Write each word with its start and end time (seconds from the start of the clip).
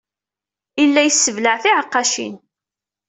Yella 0.81 1.01
yesseblaɛ 1.03 1.55
tiɛeqqacin. 1.63 2.33